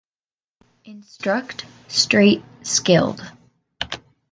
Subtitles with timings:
[0.83, 3.21] Instruct, straight, skilled